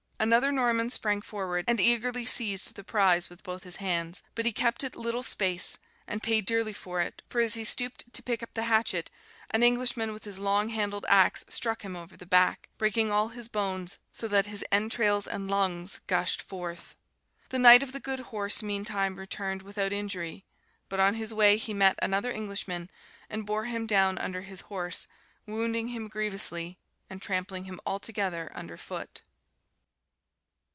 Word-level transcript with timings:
Another 0.21 0.51
Norman 0.51 0.91
sprang 0.91 1.23
forward 1.23 1.65
and 1.67 1.79
eagerly 1.79 2.27
seized 2.27 2.75
the 2.75 2.83
prize 2.83 3.27
with 3.27 3.41
both 3.41 3.63
his 3.63 3.77
hands, 3.77 4.21
but 4.35 4.45
he 4.45 4.51
kept 4.51 4.83
it 4.83 4.95
little 4.95 5.23
space, 5.23 5.79
and 6.05 6.21
paid 6.21 6.45
dearly 6.45 6.73
for 6.73 7.01
it, 7.01 7.23
for 7.27 7.41
as 7.41 7.55
he 7.55 7.63
stooped 7.63 8.13
to 8.13 8.21
pick 8.21 8.43
up 8.43 8.53
the 8.53 8.65
hatchet, 8.65 9.09
an 9.49 9.63
Englishman 9.63 10.13
with 10.13 10.23
his 10.25 10.37
long 10.37 10.69
handled 10.69 11.07
axe 11.09 11.43
struck 11.49 11.81
him 11.81 11.95
over 11.95 12.15
the 12.15 12.27
back, 12.27 12.69
breaking 12.77 13.11
all 13.11 13.29
his 13.29 13.47
bones, 13.47 13.97
so 14.11 14.27
that 14.27 14.45
his 14.45 14.63
entrails 14.71 15.27
and 15.27 15.49
lungs 15.49 16.01
gushed 16.05 16.43
forth. 16.43 16.93
The 17.49 17.57
knight 17.57 17.81
of 17.81 17.91
the 17.91 17.99
good 17.99 18.19
horse 18.19 18.61
meantime 18.61 19.15
returned 19.15 19.63
without 19.63 19.91
injury; 19.91 20.45
but 20.87 20.99
on 20.99 21.15
his 21.15 21.33
way 21.33 21.57
he 21.57 21.73
met 21.73 21.97
another 21.99 22.31
Englishman, 22.31 22.91
and 23.27 23.43
bore 23.43 23.65
him 23.65 23.87
down 23.87 24.19
under 24.19 24.41
his 24.41 24.49
his 24.49 24.61
horse, 24.67 25.07
wounding 25.47 25.87
him 25.87 26.07
grievously, 26.07 26.77
and 27.09 27.23
trampling 27.23 27.63
him 27.63 27.81
altogether 27.87 28.51
under 28.53 28.77
foot. 28.77 29.21